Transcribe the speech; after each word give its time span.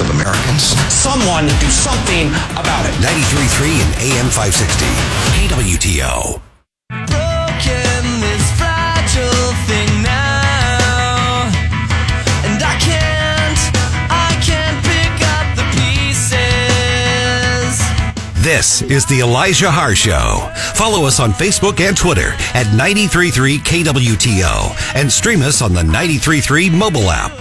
of 0.00 0.10
Americans. 0.10 0.76
Someone 0.92 1.46
do 1.58 1.70
something 1.70 2.28
about 2.52 2.86
it. 2.86 2.94
93.3 3.02 3.82
and 3.82 3.90
AM 3.98 4.28
560. 4.30 4.84
KWTO. 5.34 6.40
broken 6.88 8.20
this 8.20 8.44
fragile 8.58 9.52
thing 9.66 10.02
now 10.02 11.50
and 12.44 12.62
i 12.62 12.76
can't 12.80 13.58
i 14.10 14.30
can't 14.42 14.78
pick 14.84 15.14
up 15.36 15.46
the 15.56 15.66
pieces 15.76 16.38
This 18.42 18.82
is 18.82 19.04
the 19.06 19.20
Elijah 19.20 19.70
Haahr 19.70 19.94
Show. 19.94 20.50
Follow 20.74 21.06
us 21.06 21.20
on 21.20 21.32
Facebook 21.32 21.80
and 21.80 21.96
Twitter 21.96 22.32
at 22.54 22.66
93.3 22.68 23.58
KWTO 23.58 24.94
and 24.94 25.12
stream 25.12 25.42
us 25.42 25.60
on 25.60 25.74
the 25.74 25.82
93.3 25.82 26.70
mobile 26.72 27.10
app. 27.10 27.32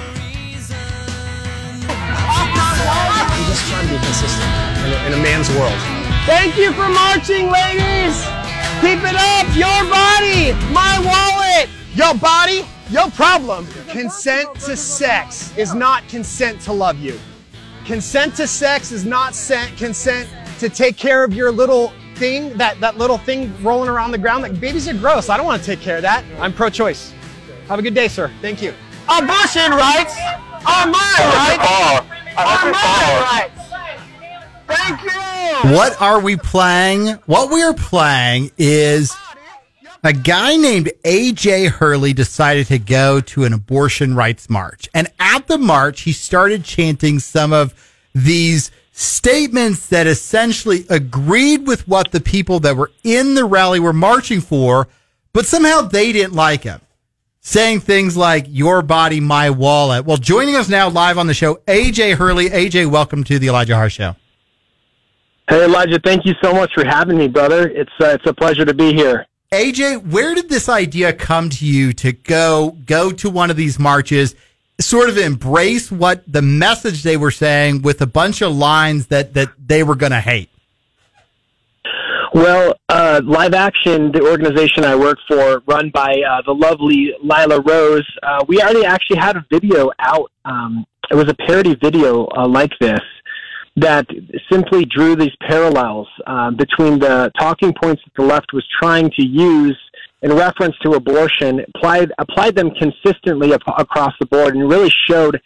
In 5.08 5.14
a, 5.14 5.24
man's 5.24 5.50
world. 5.52 5.80
Thank 6.26 6.58
you 6.58 6.74
for 6.74 6.88
marching, 6.90 7.50
ladies. 7.50 8.20
Keep 8.82 9.00
it 9.08 9.16
up. 9.16 9.48
Your 9.56 9.80
body, 9.90 10.52
my 10.74 11.00
wallet. 11.04 11.70
Your 11.96 12.14
body, 12.16 12.66
your 12.90 13.10
problem. 13.12 13.66
Consent 13.88 14.54
to 14.62 14.76
sex 14.76 15.56
is 15.58 15.74
not 15.74 16.08
consent 16.10 16.60
to 16.62 16.74
love 16.74 17.00
you. 17.00 17.18
Consent 17.86 18.36
to 18.36 18.48
sex 18.48 18.92
is 18.92 19.06
not 19.06 19.34
sent 19.34 19.78
consent 19.78 20.30
to 20.60 20.68
take 20.68 20.98
care 20.98 21.24
of 21.24 21.34
your 21.34 21.52
little 21.52 21.94
thing, 22.16 22.58
that, 22.58 22.80
that 22.82 22.98
little 22.98 23.18
thing 23.18 23.54
rolling 23.64 23.90
around 23.90 24.12
the 24.12 24.18
ground. 24.18 24.44
Like 24.44 24.60
babies 24.60 24.90
are 24.90 24.94
gross. 24.94 25.30
I 25.30 25.38
don't 25.38 25.46
want 25.46 25.62
to 25.62 25.66
take 25.66 25.80
care 25.80 25.98
of 25.98 26.02
that. 26.02 26.26
I'm 26.40 26.52
pro-choice. 26.52 27.14
Have 27.68 27.80
a 27.80 27.82
good 27.82 27.96
day, 27.96 28.10
sir. 28.10 28.30
Thank 28.42 28.62
you. 28.62 28.74
Abortion 29.08 29.72
rights 29.72 30.18
are 30.66 30.86
my 30.86 31.16
rights. 31.34 32.08
Are 32.38 32.72
my 32.72 33.20
rights. 33.32 33.57
What 35.72 36.02
are 36.02 36.22
we 36.22 36.38
playing? 36.38 37.08
What 37.26 37.52
we 37.52 37.62
are 37.62 37.74
playing 37.74 38.52
is 38.58 39.14
a 40.02 40.14
guy 40.14 40.56
named 40.56 40.90
AJ 41.04 41.72
Hurley 41.72 42.14
decided 42.14 42.68
to 42.68 42.80
go 42.80 43.20
to 43.20 43.44
an 43.44 43.52
abortion 43.52 44.16
rights 44.16 44.50
march. 44.50 44.88
And 44.94 45.10
at 45.20 45.48
the 45.48 45.58
march, 45.58 46.02
he 46.02 46.14
started 46.14 46.64
chanting 46.64 47.20
some 47.20 47.52
of 47.52 47.74
these 48.16 48.72
statements 48.94 49.88
that 49.88 50.08
essentially 50.08 50.86
agreed 50.90 51.68
with 51.68 51.86
what 51.86 52.14
the 52.14 52.22
people 52.22 52.62
that 52.62 52.78
were 52.78 52.92
in 53.04 53.34
the 53.34 53.44
rally 53.44 53.82
were 53.82 53.92
marching 53.92 54.40
for, 54.40 54.88
but 55.34 55.46
somehow 55.46 55.82
they 55.82 56.14
didn't 56.14 56.34
like 56.34 56.64
him. 56.64 56.80
Saying 57.42 57.82
things 57.82 58.16
like, 58.16 58.46
your 58.48 58.82
body, 58.82 59.20
my 59.20 59.50
wallet. 59.50 60.06
Well, 60.06 60.16
joining 60.16 60.56
us 60.56 60.70
now 60.70 60.88
live 60.88 61.18
on 61.18 61.28
the 61.28 61.34
show, 61.34 61.56
AJ 61.68 62.16
Hurley. 62.16 62.50
AJ, 62.52 62.90
welcome 62.90 63.26
to 63.26 63.38
the 63.38 63.50
Elijah 63.50 63.74
Haahr 63.74 63.92
Show. 63.92 64.16
Hey 65.50 65.64
Elijah, 65.64 65.98
thank 66.04 66.26
you 66.26 66.34
so 66.44 66.52
much 66.52 66.74
for 66.74 66.86
having 66.86 67.18
me, 67.18 67.30
brother. 67.30 67.70
It's 67.70 67.92
uh, 68.02 68.08
it's 68.08 68.26
a 68.26 68.34
pleasure 68.34 68.66
to 68.66 68.74
be 68.74 68.94
here. 68.94 69.26
AJ, 69.54 70.12
where 70.12 70.36
did 70.36 70.50
this 70.50 70.68
idea 70.68 71.14
come 71.14 71.50
to 71.52 71.66
you 71.66 71.94
to 71.94 72.12
go 72.12 72.76
go 72.86 73.12
to 73.12 73.30
one 73.30 73.50
of 73.50 73.56
these 73.56 73.80
marches, 73.80 74.36
sort 74.82 75.08
of 75.08 75.18
embrace 75.18 75.90
what 75.90 76.22
the 76.28 76.42
message 76.42 77.04
they 77.04 77.16
were 77.16 77.32
saying 77.32 77.82
with 77.82 78.02
a 78.02 78.06
bunch 78.06 78.42
of 78.42 78.54
lines 78.54 79.08
that 79.08 79.36
that 79.36 79.48
they 79.58 79.84
were 79.84 79.96
going 79.96 80.12
to 80.12 80.20
hate? 80.20 80.50
Well, 82.34 82.76
uh, 82.90 83.22
Live 83.24 83.54
Action, 83.54 84.12
the 84.12 84.24
organization 84.30 84.84
I 84.84 84.98
work 84.98 85.18
for, 85.30 85.64
run 85.66 85.92
by 85.92 86.22
uh, 86.30 86.42
the 86.46 86.54
lovely 86.54 87.14
Lila 87.24 87.62
Rose, 87.62 88.06
uh, 88.22 88.44
we 88.50 88.62
already 88.62 88.84
actually 88.84 89.18
had 89.18 89.38
a 89.38 89.46
video 89.50 89.92
out. 89.98 90.30
Um, 90.44 90.86
it 91.10 91.16
was 91.16 91.30
a 91.30 91.34
parody 91.34 91.74
video 91.74 92.28
uh, 92.36 92.46
like 92.46 92.72
this 92.82 93.00
that 93.78 94.08
simply 94.52 94.86
drew 94.86 95.16
these 95.16 95.36
parallels 95.48 96.08
uh, 96.26 96.50
between 96.52 96.98
the 96.98 97.32
talking 97.40 97.74
points 97.82 98.02
that 98.04 98.14
the 98.18 98.28
left 98.28 98.52
was 98.52 98.66
trying 98.80 99.10
to 99.12 99.24
use 99.24 99.78
in 100.24 100.34
reference 100.34 100.76
to 100.80 100.94
abortion, 100.94 101.64
applied 101.76 102.12
applied 102.18 102.56
them 102.56 102.72
consistently 102.72 103.54
ap- 103.54 103.80
across 103.80 104.14
the 104.20 104.26
board, 104.26 104.56
and 104.56 104.68
really 104.68 104.92
showed 105.08 105.40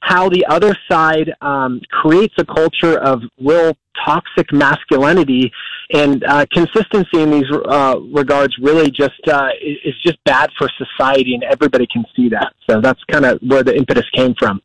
how 0.00 0.28
the 0.28 0.44
other 0.46 0.76
side 0.90 1.32
um, 1.40 1.80
creates 1.90 2.34
a 2.38 2.44
culture 2.44 2.98
of 2.98 3.22
real 3.40 3.74
toxic 4.04 4.52
masculinity. 4.52 5.50
And 5.92 6.22
uh, 6.24 6.44
consistency 6.52 7.22
in 7.22 7.30
these 7.30 7.50
uh, 7.50 7.98
regards 8.12 8.54
really 8.60 8.90
just 8.90 9.26
uh, 9.26 9.48
is 9.62 9.78
is 9.86 9.94
just 10.04 10.22
bad 10.24 10.50
for 10.58 10.68
society 10.76 11.34
and 11.34 11.42
everybody 11.44 11.86
can 11.90 12.04
see 12.14 12.28
that. 12.28 12.52
So 12.68 12.82
that's 12.82 13.02
kind 13.10 13.24
of 13.24 13.38
where 13.40 13.62
the 13.62 13.74
impetus 13.74 14.04
came 14.14 14.34
from 14.38 14.60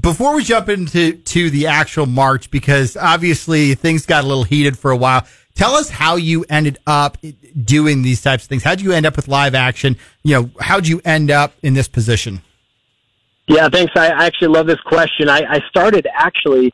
Before 0.00 0.36
we 0.36 0.44
jump 0.44 0.68
into 0.68 1.14
to 1.14 1.50
the 1.50 1.66
actual 1.66 2.06
march, 2.06 2.50
because 2.50 2.96
obviously 2.96 3.74
things 3.74 4.06
got 4.06 4.24
a 4.24 4.26
little 4.26 4.44
heated 4.44 4.78
for 4.78 4.90
a 4.90 4.96
while. 4.96 5.26
Tell 5.54 5.74
us 5.74 5.90
how 5.90 6.16
you 6.16 6.44
ended 6.48 6.78
up 6.86 7.18
doing 7.62 8.02
these 8.02 8.22
types 8.22 8.44
of 8.44 8.48
things. 8.48 8.62
How 8.62 8.74
did 8.74 8.82
you 8.82 8.92
end 8.92 9.04
up 9.04 9.16
with 9.16 9.28
live 9.28 9.54
action? 9.54 9.96
You 10.22 10.34
know, 10.34 10.50
how 10.60 10.76
did 10.76 10.88
you 10.88 11.00
end 11.04 11.30
up 11.30 11.54
in 11.62 11.74
this 11.74 11.88
position? 11.88 12.40
Yeah, 13.48 13.68
thanks. 13.68 13.92
I 13.96 14.08
I 14.08 14.26
actually 14.26 14.48
love 14.48 14.66
this 14.66 14.80
question. 14.86 15.28
I, 15.28 15.42
I 15.48 15.60
started 15.68 16.06
actually 16.14 16.72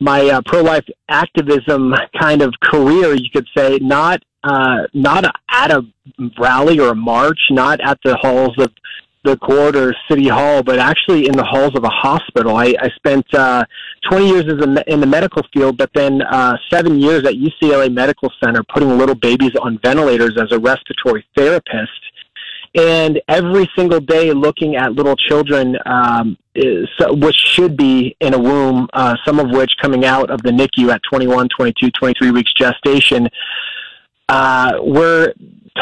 my 0.00 0.28
uh, 0.28 0.42
pro-life 0.44 0.84
activism 1.08 1.94
kind 2.18 2.42
of 2.42 2.52
career, 2.62 3.14
you 3.14 3.30
could 3.32 3.46
say, 3.56 3.78
not 3.80 4.22
uh, 4.44 4.82
not 4.92 5.24
at 5.50 5.70
a 5.70 5.82
rally 6.38 6.78
or 6.78 6.90
a 6.90 6.94
march, 6.94 7.38
not 7.50 7.80
at 7.80 7.98
the 8.04 8.16
halls 8.16 8.56
of 8.58 8.70
the 9.28 9.36
court 9.38 9.76
or 9.76 9.94
city 10.08 10.28
hall, 10.28 10.62
but 10.62 10.78
actually 10.78 11.26
in 11.26 11.36
the 11.36 11.44
halls 11.44 11.74
of 11.74 11.84
a 11.84 11.88
hospital. 11.88 12.56
I, 12.56 12.74
I 12.80 12.88
spent 12.96 13.26
uh, 13.34 13.64
20 14.10 14.28
years 14.28 14.44
as 14.46 14.64
a, 14.64 14.92
in 14.92 15.00
the 15.00 15.06
medical 15.06 15.42
field, 15.52 15.76
but 15.76 15.90
then 15.94 16.22
uh, 16.22 16.56
seven 16.70 16.98
years 16.98 17.24
at 17.26 17.34
UCLA 17.34 17.92
Medical 17.92 18.32
Center, 18.42 18.62
putting 18.72 18.96
little 18.98 19.14
babies 19.14 19.52
on 19.60 19.78
ventilators 19.84 20.36
as 20.40 20.52
a 20.52 20.58
respiratory 20.58 21.24
therapist 21.36 21.90
and 22.74 23.20
every 23.28 23.68
single 23.76 24.00
day 24.00 24.32
looking 24.32 24.76
at 24.76 24.92
little 24.92 25.16
children, 25.16 25.76
um, 25.86 26.36
is, 26.54 26.88
which 27.08 27.36
should 27.36 27.76
be 27.76 28.16
in 28.20 28.34
a 28.34 28.38
womb, 28.38 28.88
uh, 28.92 29.16
some 29.24 29.38
of 29.38 29.50
which 29.50 29.72
coming 29.80 30.04
out 30.04 30.30
of 30.30 30.42
the 30.42 30.50
NICU 30.50 30.92
at 30.92 31.00
21, 31.10 31.48
22, 31.56 31.90
23 31.90 32.30
weeks 32.30 32.52
gestation, 32.54 33.28
uh, 34.28 34.72
were 34.80 35.32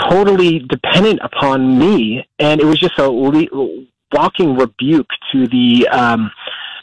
totally 0.08 0.60
dependent 0.60 1.20
upon 1.22 1.78
me, 1.78 2.26
and 2.38 2.60
it 2.60 2.64
was 2.64 2.78
just 2.78 2.98
a 2.98 3.08
le- 3.08 3.84
walking 4.12 4.56
rebuke 4.56 5.08
to 5.32 5.46
the. 5.48 5.88
Um, 5.88 6.30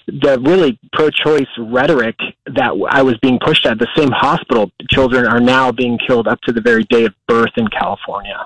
the 0.06 0.38
really 0.42 0.78
pro-choice 0.92 1.48
rhetoric 1.58 2.18
that 2.46 2.72
I 2.90 3.02
was 3.02 3.18
being 3.20 3.40
pushed 3.40 3.66
at 3.66 3.80
the 3.80 3.88
same 3.96 4.12
hospital, 4.12 4.70
children 4.90 5.26
are 5.26 5.40
now 5.40 5.72
being 5.72 5.98
killed 5.98 6.28
up 6.28 6.42
to 6.42 6.52
the 6.52 6.60
very 6.60 6.84
day 6.84 7.06
of 7.06 7.14
birth 7.26 7.52
in 7.56 7.70
California 7.70 8.46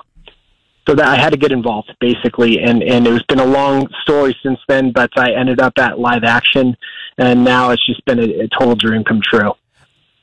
so 0.88 0.94
that 0.94 1.06
I 1.06 1.16
had 1.16 1.30
to 1.30 1.36
get 1.36 1.52
involved 1.52 1.94
basically, 2.00 2.60
and 2.60 2.82
and 2.82 3.06
it's 3.06 3.24
been 3.26 3.40
a 3.40 3.46
long 3.46 3.88
story 4.02 4.36
since 4.42 4.58
then. 4.68 4.90
But 4.90 5.10
I 5.18 5.32
ended 5.32 5.60
up 5.60 5.74
at 5.78 5.98
live 5.98 6.24
action, 6.24 6.76
and 7.18 7.44
now 7.44 7.70
it's 7.70 7.86
just 7.86 8.04
been 8.06 8.18
a, 8.18 8.44
a 8.44 8.48
total 8.58 8.74
dream 8.74 9.04
come 9.04 9.20
true. 9.22 9.52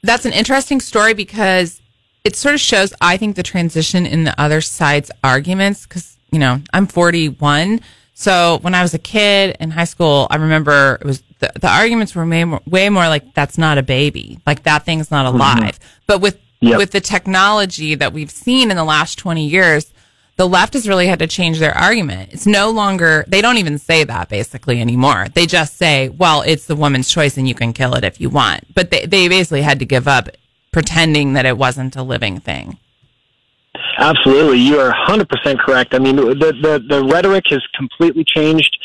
That's 0.02 0.26
an 0.26 0.34
interesting 0.34 0.82
story 0.82 1.14
because 1.14 1.82
it 2.26 2.36
sort 2.36 2.56
of 2.56 2.60
shows, 2.60 2.94
I 3.00 3.16
think, 3.16 3.38
the 3.38 3.44
transition 3.44 4.06
in 4.06 4.26
the 4.26 4.40
other 4.42 4.60
side's 4.60 5.12
arguments. 5.24 5.86
Because, 5.86 6.18
you 6.32 6.40
know, 6.40 6.60
I'm 6.74 6.88
41. 6.88 7.80
So 8.16 8.60
when 8.62 8.76
I 8.76 8.82
was 8.82 8.94
a 8.94 9.00
kid 9.00 9.56
in 9.60 9.72
high 9.72 9.86
school, 9.86 10.28
I 10.30 10.38
remember 10.38 10.98
it 11.00 11.06
was 11.06 11.24
the, 11.40 11.52
the 11.60 11.70
arguments 11.70 12.16
were 12.16 12.26
way 12.26 12.44
more, 12.44 12.62
way 12.66 12.90
more 12.90 13.08
like, 13.08 13.34
that's 13.34 13.58
not 13.58 13.78
a 13.78 13.84
baby. 13.84 14.40
Like 14.46 14.64
that 14.64 14.84
thing's 14.84 15.12
not 15.12 15.26
mm-hmm. 15.26 15.36
alive. 15.36 15.80
But 16.08 16.20
with, 16.20 16.42
Yep. 16.62 16.78
with 16.80 16.92
the 16.92 17.02
technology 17.02 17.96
that 17.96 18.14
we've 18.14 18.32
seen 18.32 18.72
in 18.72 18.78
the 18.78 18.84
last 18.84 19.20
20 19.20 19.46
years, 19.46 19.94
the 20.38 20.48
left 20.48 20.74
has 20.74 20.88
really 20.88 21.06
had 21.06 21.20
to 21.20 21.28
change 21.28 21.60
their 21.60 21.78
argument. 21.78 22.34
It's 22.34 22.48
no 22.48 22.72
longer, 22.72 23.24
they 23.28 23.42
don't 23.42 23.58
even 23.58 23.78
say 23.78 24.04
that 24.04 24.30
basically 24.30 24.82
anymore. 24.82 25.28
They 25.34 25.46
just 25.46 25.78
say, 25.78 26.10
well, 26.10 26.42
it's 26.42 26.66
the 26.66 26.76
woman's 26.76 27.10
choice 27.10 27.38
and 27.38 27.48
you 27.48 27.54
can 27.54 27.72
kill 27.74 27.94
it 27.96 28.04
if 28.04 28.20
you 28.20 28.30
want. 28.30 28.74
But 28.74 28.90
they, 28.90 29.06
they 29.06 29.28
basically 29.28 29.62
had 29.62 29.80
to 29.80 29.86
give 29.86 30.08
up 30.08 30.30
pretending 30.76 31.32
that 31.32 31.46
it 31.46 31.58
wasn't 31.58 31.96
a 31.96 32.04
living 32.04 32.38
thing. 32.38 32.78
Absolutely, 33.98 34.60
you 34.60 34.78
are 34.78 34.94
100% 35.08 35.58
correct. 35.58 35.94
I 35.94 36.00
mean, 36.00 36.18
the 36.18 36.52
the, 36.66 36.84
the 36.90 37.02
rhetoric 37.06 37.46
has 37.48 37.64
completely 37.78 38.26
changed. 38.26 38.78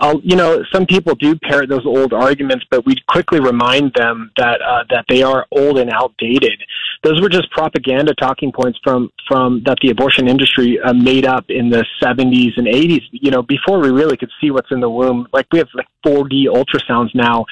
Uh, 0.00 0.16
you 0.24 0.34
know, 0.34 0.64
some 0.72 0.84
people 0.84 1.14
do 1.14 1.38
parrot 1.38 1.68
those 1.68 1.86
old 1.86 2.12
arguments, 2.12 2.64
but 2.72 2.84
we 2.84 2.96
quickly 3.06 3.38
remind 3.38 3.94
them 3.94 4.32
that 4.36 4.60
uh, 4.60 4.82
that 4.90 5.04
they 5.08 5.22
are 5.22 5.46
old 5.52 5.78
and 5.78 5.90
outdated. 5.90 6.60
Those 7.04 7.20
were 7.20 7.28
just 7.28 7.50
propaganda 7.50 8.14
talking 8.14 8.52
points 8.52 8.78
from 8.82 9.10
from 9.26 9.62
that 9.64 9.78
the 9.82 9.90
abortion 9.90 10.28
industry 10.28 10.78
uh, 10.80 10.92
made 10.92 11.26
up 11.26 11.44
in 11.48 11.70
the 11.70 11.84
70s 12.02 12.56
and 12.56 12.66
80s. 12.66 13.02
You 13.12 13.30
know, 13.30 13.42
before 13.42 13.78
we 13.78 13.90
really 13.90 14.16
could 14.16 14.30
see 14.40 14.50
what's 14.50 14.70
in 14.70 14.80
the 14.80 14.90
womb. 14.90 15.26
Like 15.32 15.46
we 15.52 15.58
have 15.58 15.68
like 15.74 15.88
4D 16.04 16.46
ultrasounds 16.46 17.14
now, 17.14 17.44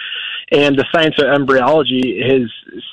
and 0.50 0.78
the 0.78 0.84
science 0.94 1.16
of 1.18 1.26
embryology 1.26 2.20
is 2.20 2.50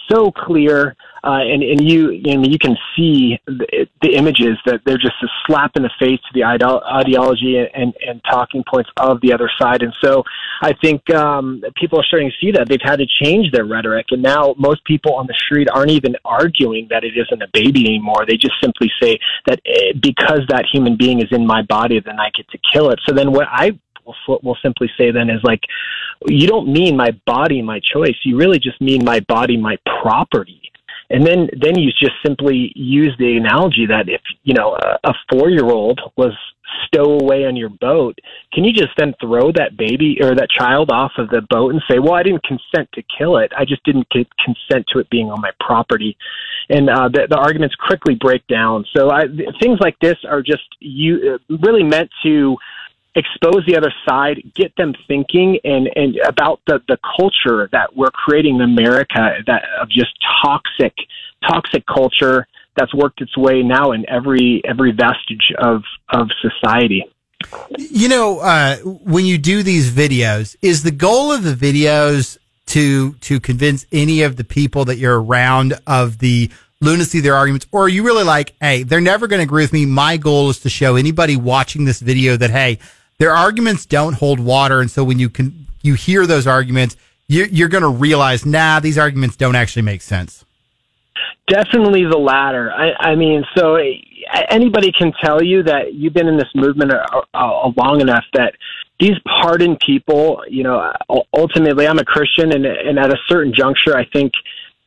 so 0.10 0.32
clear. 0.32 0.96
Uh, 1.26 1.40
and 1.40 1.64
and 1.64 1.88
you 1.88 2.22
I 2.28 2.36
mean, 2.36 2.52
you 2.52 2.60
can 2.60 2.76
see 2.98 3.40
the, 3.48 3.88
the 4.02 4.14
images 4.14 4.58
that 4.66 4.82
they're 4.86 4.98
just 4.98 5.16
a 5.24 5.28
slap 5.46 5.72
in 5.78 5.84
the 5.84 5.90
face 5.98 6.20
to 6.20 6.34
the 6.34 6.42
ideo- 6.42 6.84
ideology 6.84 7.66
and, 7.74 7.94
and 8.06 8.22
talking 8.30 8.62
points 8.70 8.90
of 8.98 9.22
the 9.22 9.32
other 9.32 9.50
side. 9.58 9.84
And 9.84 9.96
so 10.04 10.24
I 10.62 10.74
think 10.74 11.10
um, 11.12 11.64
people 11.80 11.98
are 11.98 12.04
starting 12.04 12.30
to 12.30 12.36
see 12.46 12.52
that 12.52 12.68
they've 12.68 12.82
had 12.84 12.98
to 12.98 13.06
change 13.24 13.52
their 13.54 13.64
rhetoric, 13.64 14.08
and 14.10 14.22
now 14.22 14.54
most 14.58 14.84
people 14.84 15.16
on 15.16 15.26
the 15.28 15.34
street 15.46 15.70
aren't 15.74 15.92
even 15.92 16.18
arguing 16.26 16.43
that 16.90 17.04
it 17.04 17.14
isn't 17.18 17.42
a 17.42 17.48
baby 17.54 17.86
anymore. 17.86 18.26
They 18.28 18.38
just 18.38 18.56
simply 18.62 18.92
say 19.02 19.20
that 19.48 19.60
eh, 19.66 19.94
because 20.02 20.42
that 20.50 20.66
human 20.72 20.98
being 20.98 21.20
is 21.20 21.32
in 21.32 21.46
my 21.46 21.62
body, 21.64 22.00
then 22.00 22.20
I 22.20 22.30
get 22.36 22.48
to 22.50 22.60
kill 22.72 22.90
it. 22.90 23.00
So 23.06 23.14
then 23.14 23.32
what 23.32 23.48
I 23.52 23.78
will, 24.06 24.40
will 24.44 24.58
simply 24.62 24.90
say 24.98 25.12
then 25.12 25.30
is 25.30 25.42
like, 25.44 25.62
you 26.26 26.48
don't 26.48 26.72
mean 26.72 26.96
my 26.96 27.12
body, 27.26 27.62
my 27.62 27.80
choice. 27.80 28.16
You 28.24 28.38
really 28.38 28.60
just 28.60 28.80
mean 28.82 29.04
my 29.04 29.20
body, 29.22 29.58
my 29.58 29.78
property. 30.02 30.73
And 31.14 31.26
then, 31.26 31.48
then 31.62 31.78
you 31.78 31.92
just 31.92 32.16
simply 32.26 32.74
use 32.76 33.16
the 33.20 33.38
analogy 33.38 33.86
that 33.86 34.10
if 34.10 34.22
you 34.44 34.56
know 34.56 34.76
a, 34.76 35.10
a 35.10 35.14
four-year-old 35.32 36.02
was 36.18 36.34
stowaway 36.88 37.46
on 37.46 37.56
your 37.56 37.70
boat, 37.70 38.18
can 38.52 38.64
you 38.64 38.74
just 38.74 38.90
then 38.98 39.14
throw 39.22 39.52
that 39.52 39.78
baby 39.78 40.18
or 40.20 40.34
that 40.34 40.50
child 40.50 40.90
off 40.92 41.12
of 41.20 41.30
the 41.30 41.42
boat 41.52 41.72
and 41.72 41.84
say, 41.90 42.00
"Well, 42.00 42.14
I 42.14 42.24
didn't 42.24 42.44
consent 42.44 42.90
to 42.94 43.04
kill 43.16 43.38
it. 43.38 43.52
I 43.56 43.64
just 43.64 43.84
didn't 43.84 44.08
consent 44.10 44.88
to 44.92 45.00
it 45.00 45.10
being 45.12 45.30
on 45.30 45.40
my 45.40 45.52
property." 45.60 46.18
And 46.70 46.90
uh, 46.90 47.10
the, 47.10 47.28
the 47.30 47.38
arguments 47.38 47.76
quickly 47.76 48.16
break 48.16 48.46
down. 48.48 48.84
So 48.98 49.12
I, 49.12 49.26
things 49.62 49.80
like 49.82 50.00
this 50.00 50.16
are 50.28 50.42
just 50.42 50.64
you 50.80 51.36
uh, 51.36 51.58
really 51.62 51.84
meant 51.84 52.10
to 52.24 52.58
expose 53.16 53.66
the 53.68 53.78
other 53.78 53.94
side, 54.08 54.42
get 54.56 54.76
them 54.76 54.94
thinking 55.08 55.60
and, 55.64 55.90
and 55.96 56.16
about 56.28 56.62
the, 56.68 56.82
the 56.88 56.98
culture 57.18 57.70
that 57.72 57.96
we're 57.96 58.12
creating 58.12 58.56
in 58.56 58.62
America 58.62 59.38
that 59.46 59.64
of 59.80 59.90
just 59.90 60.12
toxic 60.44 60.94
toxic 61.48 61.84
culture 61.86 62.48
that's 62.76 62.94
worked 62.94 63.22
its 63.22 63.38
way 63.38 63.62
now 63.62 63.92
in 63.92 64.10
every 64.10 64.62
every 64.66 64.92
vestige 64.92 65.54
of 65.58 65.84
of 66.10 66.30
society. 66.42 67.06
You 67.78 68.08
know, 68.08 68.40
uh, 68.40 68.78
when 68.78 69.26
you 69.26 69.38
do 69.38 69.64
these 69.64 69.92
videos, 69.92 70.56
is 70.62 70.84
the 70.84 70.92
goal 70.92 71.32
of 71.32 71.44
the 71.44 71.54
videos 71.54 72.38
to 72.68 73.14
to 73.14 73.40
convince 73.40 73.86
any 73.92 74.24
of 74.24 74.38
the 74.38 74.44
people 74.44 74.86
that 74.86 74.98
you're 74.98 75.22
around 75.22 75.74
of 75.86 76.20
the 76.20 76.50
lunacy 76.82 77.20
of 77.20 77.24
their 77.24 77.36
arguments, 77.36 77.66
or 77.72 77.84
are 77.84 77.90
you 77.90 78.04
really 78.04 78.24
like, 78.24 78.54
hey, 78.60 78.84
they're 78.84 79.02
never 79.02 79.28
going 79.28 79.40
to 79.40 79.44
agree 79.44 79.64
with 79.64 79.74
me. 79.74 79.86
My 79.86 80.18
goal 80.18 80.50
is 80.50 80.60
to 80.60 80.70
show 80.70 80.96
anybody 80.96 81.36
watching 81.36 81.86
this 81.86 82.00
video 82.00 82.38
that 82.38 82.50
hey, 82.50 82.80
their 83.24 83.32
arguments 83.32 83.86
don't 83.86 84.16
hold 84.16 84.38
water, 84.38 84.82
and 84.82 84.92
so 84.92 85.02
when 85.02 85.18
you 85.18 85.30
can 85.30 85.66
you 85.82 85.94
hear 85.94 86.28
those 86.28 86.46
arguments, 86.46 86.98
you're, 87.30 87.48
you're 87.48 87.70
going 87.70 87.84
to 87.84 87.88
realize, 87.88 88.46
nah, 88.46 88.82
these 88.82 88.98
arguments 88.98 89.38
don't 89.38 89.56
actually 89.56 89.84
make 89.84 90.02
sense. 90.02 90.44
Definitely 91.48 92.04
the 92.04 92.18
latter. 92.18 92.70
I, 92.74 93.12
I 93.12 93.16
mean, 93.16 93.46
so 93.56 93.76
eh, 93.76 93.94
anybody 94.50 94.92
can 94.92 95.14
tell 95.24 95.42
you 95.42 95.64
that 95.64 95.94
you've 95.94 96.14
been 96.14 96.28
in 96.28 96.36
this 96.36 96.50
movement 96.54 96.92
a, 96.92 97.22
a 97.34 97.72
long 97.78 98.02
enough 98.02 98.26
that 98.34 98.56
these 99.00 99.18
pardoned 99.42 99.80
people, 99.80 100.44
you 100.50 100.64
know, 100.64 100.92
ultimately, 101.34 101.88
I'm 101.88 102.00
a 102.00 102.06
Christian, 102.06 102.52
and, 102.52 102.66
and 102.66 103.00
at 103.00 103.10
a 103.10 103.18
certain 103.30 103.54
juncture, 103.54 103.96
I 103.96 104.04
think 104.04 104.34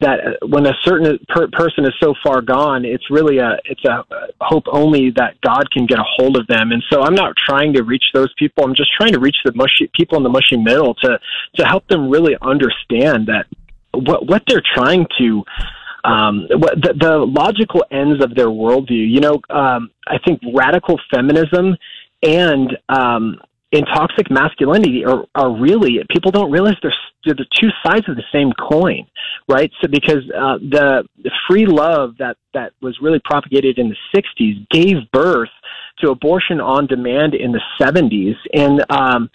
that 0.00 0.18
when 0.48 0.66
a 0.66 0.74
certain 0.82 1.18
per- 1.28 1.48
person 1.48 1.84
is 1.84 1.92
so 2.00 2.14
far 2.22 2.42
gone, 2.42 2.84
it's 2.84 3.10
really 3.10 3.38
a 3.38 3.56
it's 3.64 3.84
a 3.84 4.04
hope 4.40 4.64
only 4.70 5.10
that 5.16 5.40
God 5.40 5.70
can 5.70 5.86
get 5.86 5.98
a 5.98 6.04
hold 6.04 6.36
of 6.36 6.46
them. 6.48 6.72
And 6.72 6.82
so 6.90 7.02
I'm 7.02 7.14
not 7.14 7.34
trying 7.36 7.72
to 7.74 7.82
reach 7.82 8.04
those 8.12 8.32
people. 8.38 8.64
I'm 8.64 8.74
just 8.74 8.92
trying 8.92 9.12
to 9.12 9.20
reach 9.20 9.36
the 9.44 9.52
mushy 9.54 9.90
people 9.94 10.18
in 10.18 10.22
the 10.22 10.28
mushy 10.28 10.58
middle 10.58 10.94
to 10.96 11.18
to 11.56 11.64
help 11.64 11.86
them 11.88 12.10
really 12.10 12.36
understand 12.42 13.28
that 13.28 13.46
what 13.92 14.26
what 14.26 14.42
they're 14.46 14.62
trying 14.74 15.06
to 15.18 15.44
um, 16.04 16.46
the, 16.48 16.94
the 17.00 17.16
logical 17.18 17.84
ends 17.90 18.22
of 18.22 18.34
their 18.34 18.46
worldview. 18.46 19.10
You 19.10 19.20
know, 19.20 19.40
um, 19.50 19.90
I 20.06 20.18
think 20.24 20.40
radical 20.54 21.00
feminism 21.12 21.76
and 22.22 22.76
um, 22.88 23.40
in 23.72 23.84
toxic 23.84 24.30
masculinity 24.30 25.04
are, 25.04 25.24
are 25.34 25.58
really 25.58 25.98
people 26.10 26.30
don't 26.30 26.50
realize 26.50 26.74
they're, 26.82 26.94
they're 27.24 27.34
the 27.34 27.46
two 27.60 27.68
sides 27.84 28.08
of 28.08 28.16
the 28.16 28.22
same 28.32 28.52
coin, 28.52 29.06
right? 29.48 29.70
So 29.82 29.88
because 29.88 30.22
uh, 30.36 30.58
the, 30.58 31.04
the 31.22 31.30
free 31.48 31.66
love 31.66 32.16
that 32.18 32.36
that 32.54 32.72
was 32.80 32.96
really 33.02 33.20
propagated 33.24 33.78
in 33.78 33.88
the 33.88 33.96
'60s 34.16 34.66
gave 34.70 35.10
birth 35.12 35.50
to 35.98 36.10
abortion 36.10 36.60
on 36.60 36.86
demand 36.86 37.34
in 37.34 37.52
the 37.52 37.60
'70s, 37.80 38.36
and 38.54 38.80
um, 38.90 39.28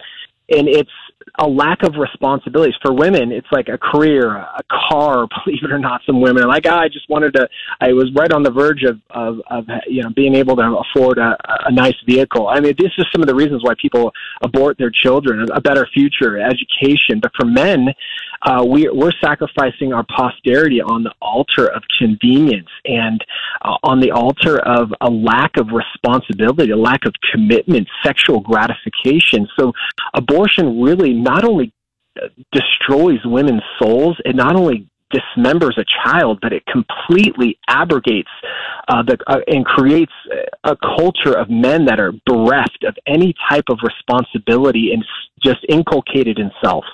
and 0.48 0.68
it's 0.68 0.90
a 1.38 1.46
lack 1.46 1.82
of 1.82 1.94
responsibilities 1.96 2.74
for 2.82 2.92
women. 2.92 3.32
It's 3.32 3.46
like 3.50 3.68
a 3.68 3.78
career, 3.78 4.36
a 4.36 4.62
car. 4.70 5.26
Believe 5.44 5.64
it 5.64 5.72
or 5.72 5.78
not, 5.78 6.02
some 6.04 6.20
women 6.20 6.44
are 6.44 6.48
like, 6.48 6.66
oh, 6.66 6.74
I 6.74 6.88
just 6.88 7.08
wanted 7.08 7.34
to. 7.34 7.48
I 7.80 7.92
was 7.92 8.10
right 8.14 8.32
on 8.32 8.42
the 8.42 8.50
verge 8.50 8.82
of 8.82 9.00
of, 9.10 9.40
of 9.50 9.64
you 9.86 10.02
know 10.02 10.10
being 10.10 10.34
able 10.34 10.56
to 10.56 10.78
afford 10.78 11.18
a, 11.18 11.36
a 11.66 11.72
nice 11.72 11.96
vehicle. 12.06 12.48
I 12.48 12.60
mean, 12.60 12.74
this 12.78 12.92
is 12.98 13.06
some 13.12 13.22
of 13.22 13.28
the 13.28 13.34
reasons 13.34 13.62
why 13.64 13.74
people 13.80 14.12
abort 14.42 14.76
their 14.78 14.90
children, 14.90 15.46
a 15.54 15.60
better 15.60 15.88
future, 15.94 16.38
education. 16.38 17.20
But 17.20 17.32
for 17.38 17.46
men, 17.46 17.88
uh, 18.44 18.64
we, 18.64 18.88
we're 18.92 19.12
sacrificing 19.22 19.92
our 19.92 20.04
posterity 20.04 20.80
on 20.80 21.04
the 21.04 21.12
altar 21.20 21.66
of 21.66 21.82
convenience 21.98 22.68
and 22.84 23.24
uh, 23.62 23.76
on 23.84 24.00
the 24.00 24.10
altar 24.10 24.58
of 24.58 24.92
a 25.00 25.08
lack 25.08 25.56
of 25.58 25.68
responsibility, 25.72 26.72
a 26.72 26.76
lack 26.76 27.04
of 27.06 27.14
commitment, 27.32 27.88
sexual 28.04 28.40
gratification. 28.40 29.46
So 29.58 29.72
abortion 30.14 30.82
really 30.82 31.12
not 31.12 31.44
only 31.44 31.72
uh, 32.20 32.28
destroys 32.50 33.18
women's 33.24 33.62
souls, 33.80 34.16
it 34.24 34.34
not 34.34 34.56
only 34.56 34.88
dismembers 35.12 35.76
a 35.78 35.84
child, 36.04 36.38
but 36.40 36.52
it 36.52 36.64
completely 36.66 37.58
abrogates 37.68 38.30
uh, 38.88 39.02
the, 39.02 39.18
uh, 39.26 39.40
and 39.46 39.64
creates 39.64 40.12
a 40.64 40.76
culture 40.76 41.36
of 41.38 41.50
men 41.50 41.84
that 41.84 42.00
are 42.00 42.12
bereft 42.26 42.84
of 42.86 42.96
any 43.06 43.34
type 43.48 43.64
of 43.68 43.78
responsibility 43.82 44.92
and 44.92 45.04
just 45.42 45.60
inculcated 45.68 46.38
in 46.38 46.50
self. 46.64 46.84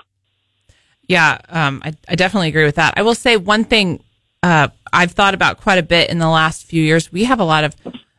Yeah, 1.08 1.38
um, 1.48 1.80
I, 1.84 1.94
I 2.06 2.14
definitely 2.14 2.48
agree 2.48 2.66
with 2.66 2.76
that. 2.76 2.94
I 2.96 3.02
will 3.02 3.14
say 3.14 3.36
one 3.36 3.64
thing 3.64 4.02
uh, 4.42 4.68
I've 4.92 5.12
thought 5.12 5.34
about 5.34 5.60
quite 5.60 5.78
a 5.78 5.82
bit 5.82 6.10
in 6.10 6.18
the 6.18 6.28
last 6.28 6.66
few 6.66 6.82
years. 6.82 7.10
We 7.10 7.24
have 7.24 7.40
a 7.40 7.44
lot 7.44 7.64
of 7.64 7.76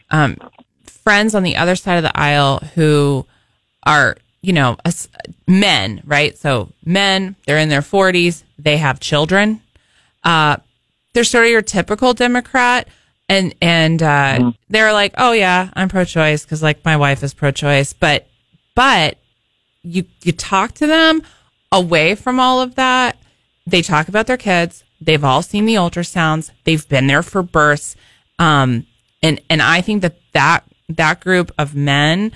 um, 0.09 0.37
friends 0.85 1.35
on 1.35 1.43
the 1.43 1.55
other 1.57 1.75
side 1.75 1.97
of 1.97 2.03
the 2.03 2.17
aisle 2.19 2.59
who 2.75 3.25
are, 3.83 4.17
you 4.41 4.53
know, 4.53 4.77
men, 5.47 6.01
right? 6.05 6.37
So 6.37 6.71
men, 6.83 7.35
they're 7.45 7.59
in 7.59 7.69
their 7.69 7.81
40s, 7.81 8.43
they 8.57 8.77
have 8.77 8.99
children. 8.99 9.61
Uh, 10.23 10.57
they're 11.13 11.23
sort 11.23 11.45
of 11.45 11.51
your 11.51 11.61
typical 11.61 12.13
Democrat. 12.13 12.87
And, 13.29 13.53
and, 13.61 14.01
uh, 14.01 14.05
mm-hmm. 14.05 14.49
they're 14.69 14.91
like, 14.91 15.13
oh 15.17 15.33
yeah, 15.33 15.69
I'm 15.73 15.87
pro-choice 15.87 16.43
because 16.43 16.63
like 16.63 16.83
my 16.83 16.97
wife 16.97 17.23
is 17.23 17.33
pro-choice. 17.33 17.93
But, 17.93 18.27
but 18.75 19.17
you, 19.83 20.05
you 20.23 20.31
talk 20.31 20.73
to 20.73 20.87
them 20.87 21.21
away 21.71 22.15
from 22.15 22.39
all 22.39 22.61
of 22.61 22.75
that, 22.75 23.17
they 23.67 23.81
talk 23.81 24.07
about 24.07 24.27
their 24.27 24.37
kids. 24.37 24.83
They've 25.01 25.23
all 25.23 25.41
seen 25.41 25.65
the 25.65 25.75
ultrasounds. 25.75 26.51
They've 26.63 26.87
been 26.87 27.07
there 27.07 27.23
for 27.23 27.43
births. 27.43 27.95
Um, 28.37 28.85
and, 29.21 29.39
and 29.49 29.61
I 29.61 29.81
think 29.81 30.01
that 30.01 30.15
that, 30.33 30.65
that 30.89 31.19
group 31.19 31.51
of 31.57 31.75
men 31.75 32.31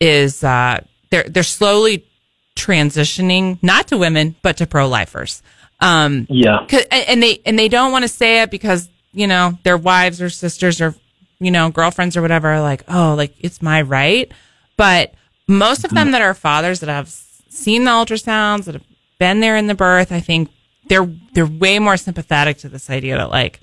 is, 0.00 0.44
uh, 0.44 0.84
they're, 1.10 1.24
they're 1.24 1.42
slowly 1.42 2.06
transitioning 2.54 3.58
not 3.62 3.88
to 3.88 3.98
women, 3.98 4.34
but 4.42 4.58
to 4.58 4.66
pro-lifers. 4.66 5.42
Um, 5.80 6.26
yeah. 6.30 6.66
And 6.90 7.22
they, 7.22 7.40
and 7.44 7.58
they 7.58 7.68
don't 7.68 7.92
want 7.92 8.04
to 8.04 8.08
say 8.08 8.42
it 8.42 8.50
because, 8.50 8.88
you 9.12 9.26
know, 9.26 9.58
their 9.62 9.76
wives 9.76 10.22
or 10.22 10.30
sisters 10.30 10.80
or, 10.80 10.94
you 11.38 11.50
know, 11.50 11.70
girlfriends 11.70 12.16
or 12.16 12.22
whatever 12.22 12.48
are 12.48 12.62
like, 12.62 12.84
oh, 12.88 13.14
like 13.14 13.34
it's 13.40 13.60
my 13.60 13.82
right. 13.82 14.32
But 14.76 15.14
most 15.46 15.84
of 15.84 15.90
them 15.90 16.04
mm-hmm. 16.04 16.12
that 16.12 16.22
are 16.22 16.34
fathers 16.34 16.80
that 16.80 16.88
have 16.88 17.08
seen 17.56 17.84
the 17.84 17.90
ultrasounds, 17.90 18.64
that 18.64 18.74
have 18.74 18.84
been 19.18 19.40
there 19.40 19.56
in 19.56 19.66
the 19.66 19.74
birth, 19.74 20.12
I 20.12 20.20
think 20.20 20.50
they're 20.88 21.10
they're 21.32 21.46
way 21.46 21.78
more 21.78 21.96
sympathetic 21.96 22.58
to 22.58 22.68
this 22.68 22.88
idea 22.90 23.16
that 23.16 23.30
like 23.30 23.60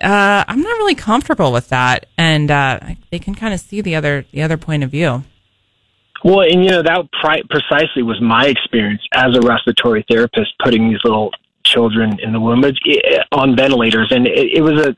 uh, 0.00 0.44
I'm 0.48 0.60
not 0.60 0.78
really 0.78 0.94
comfortable 0.94 1.52
with 1.52 1.68
that, 1.68 2.06
and 2.18 2.50
uh, 2.50 2.80
they 3.10 3.18
can 3.18 3.34
kind 3.34 3.54
of 3.54 3.60
see 3.60 3.80
the 3.80 3.94
other 3.94 4.24
the 4.32 4.42
other 4.42 4.56
point 4.56 4.82
of 4.84 4.90
view. 4.90 5.24
Well, 6.24 6.40
and 6.40 6.64
you 6.64 6.70
know 6.70 6.82
that 6.82 7.08
pri- 7.20 7.42
precisely 7.50 8.02
was 8.02 8.20
my 8.20 8.46
experience 8.46 9.02
as 9.12 9.36
a 9.36 9.40
respiratory 9.40 10.04
therapist, 10.08 10.54
putting 10.62 10.88
these 10.88 11.00
little 11.04 11.30
children 11.64 12.18
in 12.20 12.32
the 12.32 12.40
womb 12.40 12.64
it, 12.64 13.26
on 13.32 13.56
ventilators, 13.56 14.08
and 14.10 14.26
it, 14.26 14.56
it 14.56 14.60
was 14.60 14.86
a 14.86 14.96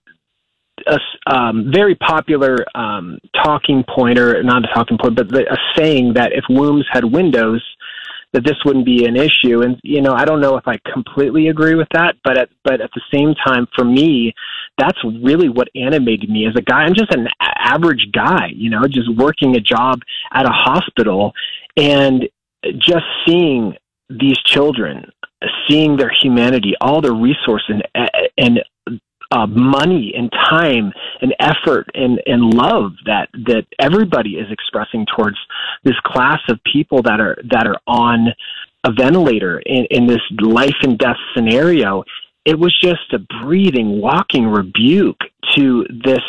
a 0.86 0.98
um, 1.32 1.70
very 1.72 1.94
popular 1.94 2.56
um, 2.74 3.18
talking 3.42 3.84
pointer, 3.88 4.42
not 4.42 4.64
a 4.64 4.74
talking 4.74 4.98
point, 4.98 5.14
but 5.14 5.28
the, 5.28 5.50
a 5.50 5.56
saying 5.76 6.14
that 6.14 6.32
if 6.32 6.44
wombs 6.50 6.84
had 6.90 7.04
windows, 7.04 7.62
that 8.34 8.44
this 8.44 8.56
wouldn't 8.64 8.84
be 8.84 9.06
an 9.06 9.16
issue. 9.16 9.62
And 9.62 9.80
you 9.82 10.02
know, 10.02 10.12
I 10.12 10.24
don't 10.24 10.40
know 10.40 10.56
if 10.56 10.68
I 10.68 10.78
completely 10.92 11.48
agree 11.48 11.74
with 11.74 11.88
that, 11.92 12.16
but 12.22 12.36
at 12.36 12.50
but 12.64 12.80
at 12.80 12.90
the 12.94 13.02
same 13.12 13.34
time, 13.46 13.66
for 13.74 13.84
me, 13.84 14.34
that's 14.76 14.98
really 15.22 15.48
what 15.48 15.68
animated 15.74 16.28
me 16.28 16.46
as 16.46 16.54
a 16.56 16.62
guy. 16.62 16.82
I'm 16.82 16.94
just 16.94 17.14
an 17.14 17.28
average 17.40 18.08
guy, 18.12 18.48
you 18.54 18.68
know, 18.68 18.82
just 18.86 19.08
working 19.16 19.56
a 19.56 19.60
job 19.60 20.00
at 20.32 20.44
a 20.44 20.52
hospital 20.52 21.32
and 21.76 22.28
just 22.78 23.04
seeing 23.26 23.74
these 24.10 24.36
children 24.44 25.10
seeing 25.68 25.96
their 25.96 26.10
humanity, 26.10 26.74
all 26.80 27.00
the 27.00 27.12
resources 27.12 27.82
and 27.94 28.10
and 28.36 28.60
uh, 29.30 29.46
money 29.46 30.12
and 30.16 30.30
time 30.32 30.92
and 31.24 31.34
effort 31.40 31.86
and, 31.94 32.20
and 32.26 32.52
love 32.52 32.92
that 33.06 33.30
that 33.46 33.64
everybody 33.80 34.32
is 34.32 34.46
expressing 34.50 35.06
towards 35.16 35.38
this 35.82 35.98
class 36.04 36.40
of 36.50 36.58
people 36.70 37.00
that 37.02 37.18
are 37.18 37.38
that 37.50 37.66
are 37.66 37.80
on 37.86 38.28
a 38.84 38.92
ventilator 38.92 39.58
in, 39.60 39.86
in 39.90 40.06
this 40.06 40.20
life 40.40 40.76
and 40.82 40.98
death 40.98 41.16
scenario. 41.34 42.04
It 42.44 42.58
was 42.58 42.78
just 42.78 43.10
a 43.14 43.20
breathing, 43.42 44.02
walking 44.02 44.46
rebuke 44.46 45.20
to 45.56 45.86
this 46.04 46.20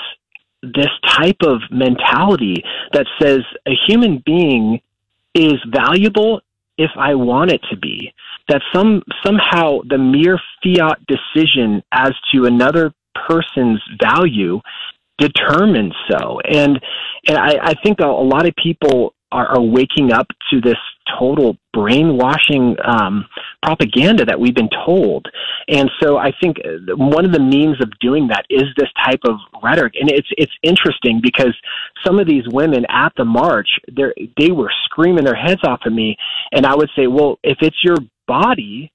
this 0.61 0.89
type 1.05 1.41
of 1.45 1.59
mentality 1.69 2.63
that 2.93 3.05
says 3.21 3.41
a 3.67 3.73
human 3.85 4.23
being 4.25 4.81
is 5.35 5.55
valuable 5.69 6.39
if 6.77 6.91
I 6.97 7.15
want 7.15 7.51
it 7.51 7.61
to 7.69 7.75
be. 7.75 8.13
That 8.47 8.61
some 8.73 9.03
somehow 9.25 9.79
the 9.89 9.97
mere 9.97 10.39
fiat 10.63 10.99
decision 11.05 11.83
as 11.91 12.13
to 12.33 12.45
another 12.45 12.93
person's 13.27 13.81
value 14.01 14.59
determines 15.17 15.93
so. 16.09 16.39
And 16.41 16.79
and 17.27 17.37
I, 17.37 17.53
I 17.61 17.73
think 17.83 17.99
a, 18.01 18.05
a 18.05 18.27
lot 18.27 18.47
of 18.47 18.53
people 18.61 19.13
are, 19.31 19.47
are 19.47 19.61
waking 19.61 20.11
up 20.11 20.27
to 20.51 20.61
this 20.61 20.77
total 21.19 21.57
brainwashing 21.73 22.75
um, 22.83 23.25
propaganda 23.63 24.25
that 24.25 24.39
we've 24.39 24.55
been 24.55 24.69
told. 24.85 25.25
And 25.67 25.89
so 26.01 26.17
I 26.17 26.31
think 26.41 26.57
uh, 26.63 26.95
one 26.95 27.25
of 27.25 27.31
the 27.31 27.39
means 27.39 27.77
of 27.81 27.91
doing 27.99 28.27
that 28.27 28.45
is 28.49 28.63
this 28.77 28.89
type 29.05 29.19
of 29.27 29.35
rhetoric. 29.63 29.93
And 29.99 30.09
it's 30.09 30.27
it's 30.37 30.53
interesting 30.63 31.19
because 31.21 31.55
some 32.05 32.19
of 32.19 32.27
these 32.27 32.43
women 32.47 32.85
at 32.89 33.13
the 33.17 33.25
march, 33.25 33.69
they 33.91 34.31
they 34.37 34.51
were 34.51 34.71
screaming 34.85 35.25
their 35.25 35.35
heads 35.35 35.61
off 35.63 35.81
at 35.85 35.91
me, 35.91 36.15
and 36.51 36.65
I 36.65 36.75
would 36.75 36.89
say, 36.95 37.07
well, 37.07 37.39
if 37.43 37.57
it's 37.61 37.83
your 37.83 37.97
body. 38.27 38.91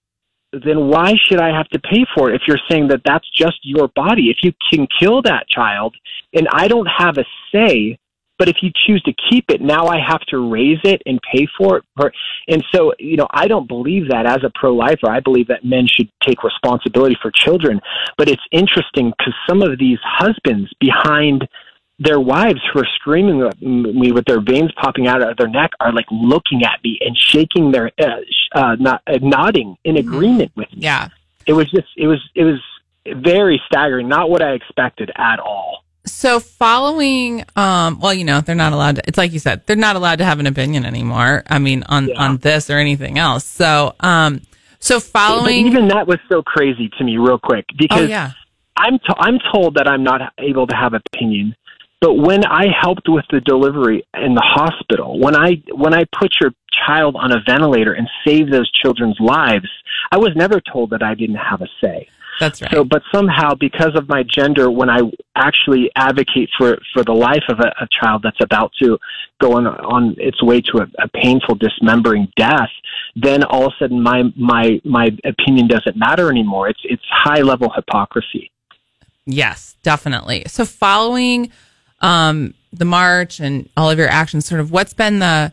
Then 0.52 0.88
why 0.88 1.14
should 1.28 1.40
I 1.40 1.56
have 1.56 1.68
to 1.68 1.78
pay 1.78 2.04
for 2.14 2.30
it 2.30 2.34
if 2.34 2.42
you're 2.46 2.58
saying 2.68 2.88
that 2.88 3.02
that's 3.04 3.28
just 3.34 3.58
your 3.62 3.88
body? 3.94 4.30
If 4.30 4.38
you 4.42 4.52
can 4.72 4.86
kill 4.98 5.22
that 5.22 5.48
child 5.48 5.94
and 6.32 6.48
I 6.52 6.66
don't 6.68 6.88
have 6.98 7.18
a 7.18 7.24
say 7.52 7.98
but 8.40 8.48
if 8.48 8.56
you 8.62 8.70
choose 8.86 9.02
to 9.02 9.12
keep 9.28 9.50
it, 9.50 9.60
now 9.60 9.86
I 9.86 9.98
have 9.98 10.22
to 10.30 10.50
raise 10.50 10.78
it 10.82 11.02
and 11.04 11.20
pay 11.30 11.46
for 11.58 11.76
it. 11.76 11.84
And 12.48 12.64
so, 12.74 12.94
you 12.98 13.18
know, 13.18 13.26
I 13.32 13.46
don't 13.46 13.68
believe 13.68 14.08
that 14.08 14.24
as 14.24 14.38
a 14.42 14.50
pro 14.54 14.74
lifer. 14.74 15.10
I 15.10 15.20
believe 15.20 15.48
that 15.48 15.62
men 15.62 15.86
should 15.86 16.08
take 16.26 16.42
responsibility 16.42 17.18
for 17.20 17.30
children. 17.30 17.82
But 18.16 18.30
it's 18.30 18.42
interesting 18.50 19.12
because 19.18 19.34
some 19.46 19.60
of 19.60 19.78
these 19.78 19.98
husbands 20.02 20.70
behind 20.80 21.46
their 22.00 22.18
wives 22.18 22.60
who 22.72 22.80
are 22.80 22.88
screaming 22.96 23.42
at 23.42 23.60
me 23.60 24.10
with 24.10 24.24
their 24.24 24.40
veins 24.40 24.72
popping 24.72 25.06
out 25.06 25.22
of 25.22 25.36
their 25.36 25.48
neck 25.48 25.70
are 25.80 25.92
like 25.92 26.06
looking 26.10 26.64
at 26.64 26.82
me 26.82 26.98
and 27.02 27.16
shaking 27.16 27.70
their 27.70 27.92
uh, 28.00 28.16
uh, 28.52 28.74
not, 28.80 29.02
uh, 29.06 29.18
nodding 29.20 29.76
in 29.84 29.98
agreement 29.98 30.50
with 30.56 30.72
me. 30.72 30.78
Yeah. 30.82 31.08
It 31.46 31.52
was 31.52 31.70
just 31.70 31.88
it 31.96 32.06
was 32.06 32.18
it 32.34 32.44
was 32.44 32.60
very 33.06 33.60
staggering, 33.66 34.08
not 34.08 34.30
what 34.30 34.42
I 34.42 34.52
expected 34.52 35.10
at 35.14 35.38
all. 35.40 35.84
So 36.06 36.40
following, 36.40 37.44
um, 37.56 38.00
well, 38.00 38.14
you 38.14 38.24
know, 38.24 38.40
they're 38.40 38.54
not 38.54 38.72
allowed 38.72 38.96
to, 38.96 39.02
it's 39.06 39.18
like 39.18 39.32
you 39.32 39.38
said, 39.38 39.66
they're 39.66 39.76
not 39.76 39.96
allowed 39.96 40.16
to 40.18 40.24
have 40.24 40.40
an 40.40 40.46
opinion 40.46 40.86
anymore. 40.86 41.42
I 41.46 41.58
mean, 41.58 41.82
on, 41.84 42.08
Yeah. 42.08 42.22
on 42.22 42.38
this 42.38 42.70
or 42.70 42.78
anything 42.78 43.18
else. 43.18 43.44
So, 43.44 43.94
um, 44.00 44.40
so 44.78 44.96
But 44.96 45.04
following, 45.04 45.66
even 45.66 45.88
that 45.88 46.06
was 46.06 46.18
so 46.30 46.42
crazy 46.42 46.88
to 46.96 47.04
me, 47.04 47.18
real 47.18 47.38
quick, 47.38 47.66
because 47.76 48.00
oh 48.00 48.04
yeah. 48.04 48.32
I'm 48.78 48.98
I'm 49.18 49.38
told 49.52 49.74
that 49.74 49.86
I'm 49.86 50.02
not 50.02 50.32
able 50.38 50.66
to 50.66 50.74
have 50.74 50.94
opinion. 50.94 51.54
But 52.00 52.14
when 52.14 52.44
I 52.44 52.66
helped 52.68 53.08
with 53.08 53.26
the 53.30 53.40
delivery 53.40 54.06
in 54.14 54.34
the 54.34 54.42
hospital, 54.42 55.18
when 55.18 55.36
I 55.36 55.62
when 55.74 55.94
I 55.94 56.04
put 56.18 56.32
your 56.40 56.52
child 56.86 57.14
on 57.16 57.32
a 57.32 57.40
ventilator 57.46 57.92
and 57.92 58.08
saved 58.26 58.52
those 58.52 58.70
children's 58.72 59.18
lives, 59.20 59.68
I 60.10 60.16
was 60.16 60.30
never 60.34 60.60
told 60.60 60.90
that 60.90 61.02
I 61.02 61.14
didn't 61.14 61.36
have 61.36 61.60
a 61.60 61.68
say. 61.80 62.08
That's 62.38 62.62
right. 62.62 62.70
So, 62.72 62.84
but 62.84 63.02
somehow, 63.14 63.54
because 63.54 63.94
of 63.94 64.08
my 64.08 64.22
gender, 64.22 64.70
when 64.70 64.88
I 64.88 65.00
actually 65.36 65.90
advocate 65.94 66.48
for 66.56 66.78
for 66.94 67.04
the 67.04 67.12
life 67.12 67.44
of 67.50 67.58
a, 67.58 67.68
a 67.82 67.88
child 68.00 68.22
that's 68.22 68.42
about 68.42 68.72
to 68.82 68.98
go 69.42 69.58
on 69.58 69.66
on 69.66 70.14
its 70.16 70.42
way 70.42 70.62
to 70.62 70.78
a, 70.78 70.86
a 71.04 71.08
painful, 71.08 71.56
dismembering 71.56 72.28
death, 72.36 72.70
then 73.14 73.44
all 73.44 73.66
of 73.66 73.72
a 73.78 73.84
sudden, 73.84 74.02
my 74.02 74.22
my 74.36 74.80
my 74.84 75.10
opinion 75.24 75.68
doesn't 75.68 75.98
matter 75.98 76.30
anymore. 76.30 76.68
It's 76.70 76.80
it's 76.84 77.02
high 77.10 77.42
level 77.42 77.70
hypocrisy. 77.76 78.50
Yes, 79.26 79.76
definitely. 79.82 80.44
So 80.46 80.64
following 80.64 81.52
um 82.00 82.54
the 82.72 82.84
march 82.84 83.40
and 83.40 83.68
all 83.76 83.90
of 83.90 83.98
your 83.98 84.08
actions, 84.08 84.46
sort 84.46 84.60
of 84.60 84.70
what's 84.70 84.94
been 84.94 85.18
the 85.18 85.52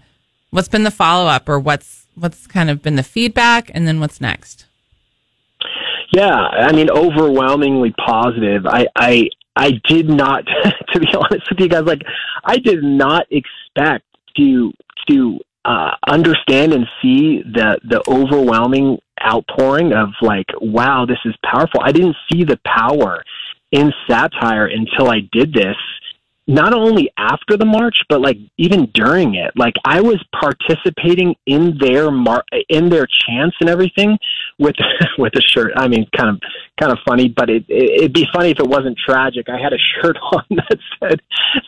what's 0.52 0.68
been 0.68 0.84
the 0.84 0.92
follow 0.92 1.28
up 1.28 1.50
or 1.50 1.60
what's 1.60 2.08
what's 2.16 2.48
kind 2.48 2.70
of 2.70 2.82
been 2.82 2.96
the 2.96 3.04
feedback 3.04 3.70
and 3.74 3.88
then 3.88 4.00
what's 4.00 4.20
next? 4.20 4.66
Yeah, 6.14 6.34
I 6.34 6.72
mean, 6.72 6.90
overwhelmingly 6.90 7.94
positive. 8.06 8.66
I, 8.66 8.88
I, 8.96 9.30
I 9.56 9.72
did 9.88 10.10
not, 10.10 10.46
to 10.94 11.00
be 11.00 11.08
honest 11.14 11.50
with 11.50 11.60
you 11.60 11.68
guys, 11.68 11.84
like, 11.84 12.02
I 12.44 12.58
did 12.58 12.84
not 12.84 13.28
expect 13.32 14.06
to 14.38 14.72
to 15.10 15.40
uh, 15.66 15.92
understand 16.08 16.74
and 16.74 16.86
see 17.02 17.42
the 17.44 17.80
the 17.84 18.02
overwhelming 18.08 18.98
outpouring 19.24 19.94
of 19.94 20.10
like, 20.22 20.46
wow, 20.62 21.06
this 21.06 21.18
is 21.26 21.36
powerful. 21.44 21.82
I 21.82 21.92
didn't 21.92 22.16
see 22.32 22.44
the 22.44 22.60
power 22.66 23.24
in 23.72 23.92
satire 24.10 24.68
until 24.68 25.10
I 25.10 25.20
did 25.32 25.54
this. 25.54 25.76
Not 26.50 26.74
only 26.74 27.12
after 27.18 27.58
the 27.58 27.66
march, 27.66 27.98
but 28.08 28.22
like 28.22 28.38
even 28.58 28.90
during 28.94 29.36
it. 29.36 29.52
Like 29.58 29.74
I 29.84 30.00
was 30.00 30.24
participating 30.34 31.36
in 31.46 31.78
their 31.78 32.10
mar- 32.10 32.46
in 32.70 32.90
their 32.90 33.06
chants 33.26 33.58
and 33.60 33.70
everything 33.70 34.18
with 34.58 34.76
with 35.18 35.34
a 35.36 35.42
shirt. 35.42 35.74
I 35.76 35.88
mean, 35.88 36.08
kind 36.16 36.30
of 36.30 36.42
kind 36.80 36.92
of 36.92 37.00
funny, 37.06 37.28
but 37.28 37.50
it, 37.50 37.66
it 37.68 38.00
it'd 38.00 38.14
be 38.14 38.28
funny 38.34 38.52
if 38.52 38.60
it 38.60 38.68
wasn't 38.68 38.98
tragic. 38.98 39.50
I 39.50 39.60
had 39.60 39.74
a 39.74 39.78
shirt 39.78 40.18
on 40.32 40.44
that 40.52 40.80
said 41.00 41.22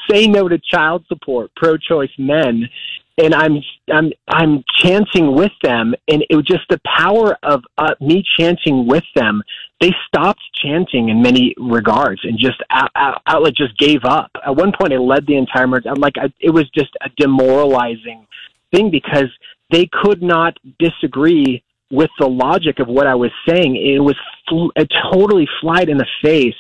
"Say 0.10 0.28
no 0.28 0.48
to 0.48 0.58
child 0.60 1.06
support, 1.08 1.52
pro-choice 1.56 2.12
men," 2.18 2.70
and 3.18 3.36
I'm 3.36 3.58
I'm 3.92 4.12
I'm 4.28 4.64
chanting 4.78 5.36
with 5.36 5.52
them, 5.62 5.94
and 6.08 6.24
it 6.30 6.36
was 6.36 6.46
just 6.46 6.64
the 6.70 6.80
power 6.86 7.38
of 7.44 7.64
uh, 7.78 7.96
me 8.00 8.24
chanting 8.38 8.88
with 8.88 9.04
them. 9.16 9.44
They 9.80 9.92
stopped 10.08 10.42
chanting 10.62 11.10
in 11.10 11.22
many 11.22 11.56
regards 11.58 12.22
and 12.24 12.38
just 12.38 12.62
out, 12.70 12.92
out, 12.96 13.22
outlet 13.26 13.56
just 13.56 13.78
gave 13.78 14.04
up. 14.04 14.30
At 14.46 14.56
one 14.56 14.74
point, 14.78 14.94
I 14.94 14.98
led 14.98 15.26
the 15.26 15.38
entire 15.38 15.68
march. 15.68 15.86
I'm 15.88 16.02
like, 16.02 16.16
I, 16.18 16.34
it 16.40 16.50
was 16.50 16.70
just 16.72 16.90
a 17.02 17.10
demoralizing 17.18 18.28
thing 18.74 18.92
because 18.92 19.30
they 19.72 19.90
could 20.04 20.22
not 20.22 20.58
disagree 20.80 21.64
with 21.92 22.10
the 22.20 22.28
logic 22.28 22.80
of 22.80 22.88
what 22.88 23.08
I 23.08 23.16
was 23.16 23.32
saying. 23.48 23.76
It 23.76 24.00
was 24.00 24.16
fl- 24.48 24.70
it 24.76 24.92
totally 25.12 25.48
flied 25.62 25.90
in 25.90 25.98
the 25.98 26.08
face 26.22 26.54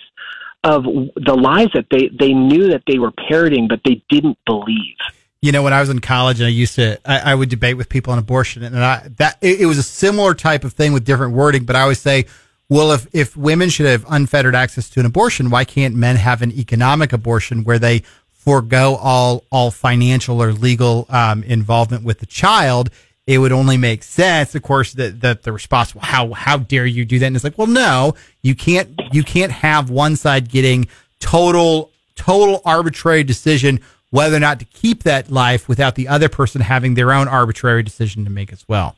of 0.64 0.84
the 0.84 1.34
lies 1.34 1.68
that 1.74 1.86
they 1.92 2.10
they 2.20 2.34
knew 2.34 2.70
that 2.70 2.84
they 2.88 3.00
were 3.00 3.12
parroting, 3.28 3.68
but 3.68 3.82
they 3.86 4.04
didn't 4.10 4.38
believe. 4.46 4.96
You 5.42 5.54
know, 5.54 5.64
when 5.64 5.72
I 5.72 5.80
was 5.80 5.90
in 5.90 6.00
college 6.00 6.42
and 6.42 6.48
I 6.48 6.50
used 6.50 6.76
to, 6.76 7.00
I, 7.10 7.32
I 7.32 7.36
would 7.36 7.50
debate 7.50 7.78
with 7.78 7.88
people 7.88 8.12
on 8.12 8.20
abortion, 8.20 8.64
and 8.64 8.78
I 8.78 9.10
that 9.18 9.38
it, 9.42 9.62
it 9.62 9.66
was 9.66 9.78
a 9.78 9.84
similar 9.84 10.34
type 10.34 10.64
of 10.64 10.74
thing 10.74 10.94
with 10.94 11.06
different 11.06 11.34
wording. 11.34 11.64
But 11.64 11.76
I 11.76 11.82
always 11.82 12.00
say, 12.00 12.26
well, 12.70 12.92
if 12.92 13.08
if 13.14 13.36
women 13.36 13.70
should 13.70 13.88
have 13.88 14.06
unfettered 14.10 14.56
access 14.56 14.90
to 14.92 15.00
an 15.00 15.06
abortion, 15.08 15.50
why 15.50 15.66
can't 15.66 15.96
men 15.96 16.16
have 16.16 16.44
an 16.44 16.52
economic 16.52 17.12
abortion 17.12 17.64
where 17.64 17.80
they 17.80 18.04
forego 18.32 18.96
all 18.96 19.44
all 19.52 19.72
financial 19.72 20.42
or 20.42 20.54
legal 20.54 21.08
um, 21.10 21.44
involvement 21.44 22.04
with 22.04 22.20
the 22.20 22.28
child? 22.28 22.92
It 23.26 23.38
would 23.40 23.52
only 23.52 23.78
make 23.78 24.02
sense, 24.04 24.56
of 24.56 24.62
course, 24.62 24.94
that 24.94 25.22
that 25.22 25.44
the 25.44 25.52
response, 25.52 25.96
well, 25.96 26.06
how 26.06 26.34
how 26.34 26.58
dare 26.58 26.86
you 26.86 27.06
do 27.06 27.18
that? 27.20 27.26
And 27.26 27.36
it's 27.36 27.44
like, 27.44 27.58
well, 27.58 27.68
no, 27.68 28.14
you 28.44 28.54
can't 28.54 28.90
you 29.12 29.24
can't 29.24 29.52
have 29.52 29.90
one 29.90 30.16
side 30.16 30.50
getting 30.50 30.88
total 31.20 31.92
total 32.16 32.62
arbitrary 32.66 33.24
decision 33.24 33.80
whether 34.12 34.36
or 34.36 34.40
not 34.40 34.60
to 34.60 34.66
keep 34.66 35.04
that 35.04 35.32
life 35.32 35.68
without 35.68 35.96
the 35.96 36.08
other 36.08 36.30
person 36.30 36.62
having 36.62 36.96
their 36.96 37.12
own 37.12 37.28
arbitrary 37.28 37.84
decision 37.84 38.24
to 38.24 38.30
make 38.30 38.52
as 38.52 38.68
well. 38.68 38.96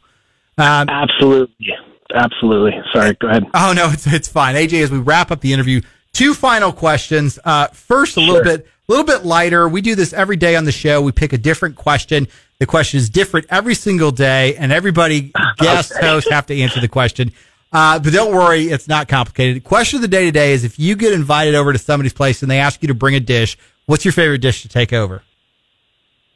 Um, 0.58 0.88
Absolutely, 0.90 1.76
absolutely. 2.14 2.80
Sorry, 2.94 3.16
go 3.16 3.28
ahead. 3.28 3.46
Oh 3.54 3.74
no, 3.76 3.90
it's 3.90 4.08
it's 4.08 4.28
fine. 4.28 4.56
AJ, 4.56 4.84
as 4.84 4.92
we 4.92 5.00
wrap 5.00 5.32
up 5.32 5.42
the 5.42 5.54
interview, 5.54 5.82
two 6.14 6.34
final 6.34 6.72
questions. 6.72 7.40
Uh, 7.44 7.68
first, 7.68 8.18
a 8.18 8.22
little 8.22 8.44
bit, 8.44 8.66
a 8.66 8.92
little 8.92 9.06
bit 9.06 9.26
lighter. 9.26 9.68
We 9.68 9.82
do 9.82 9.96
this 9.96 10.14
every 10.14 10.36
day 10.36 10.56
on 10.56 10.66
the 10.66 10.72
show. 10.72 11.02
We 11.02 11.12
pick 11.12 11.34
a 11.34 11.38
different 11.38 11.76
question. 11.76 12.28
The 12.60 12.66
question 12.66 13.00
is 13.00 13.10
different 13.10 13.48
every 13.50 13.76
single 13.76 14.12
day, 14.12 14.56
and 14.56 14.72
everybody, 14.72 15.32
guest 15.58 15.94
hosts, 16.00 16.30
have 16.30 16.46
to 16.48 16.62
answer 16.62 16.80
the 16.80 16.88
question. 16.88 17.32
Uh, 17.74 18.00
but 18.00 18.12
don't 18.12 18.34
worry, 18.34 18.64
it's 18.66 18.88
not 18.88 19.08
complicated. 19.08 19.64
Question 19.64 19.98
of 19.98 20.02
the 20.02 20.08
day 20.08 20.26
today 20.26 20.54
is: 20.54 20.64
if 20.64 20.78
you 20.78 20.96
get 20.96 21.14
invited 21.14 21.56
over 21.56 21.74
to 21.74 21.80
somebody's 21.80 22.14
place 22.14 22.42
and 22.42 22.52
they 22.52 22.60
ask 22.60 22.82
you 22.82 22.88
to 22.90 22.94
bring 22.94 23.16
a 23.16 23.20
dish, 23.20 23.58
what's 23.86 24.06
your 24.06 24.12
favorite 24.12 24.42
dish 24.42 24.62
to 24.64 24.70
take 24.70 24.94
over? 24.94 25.24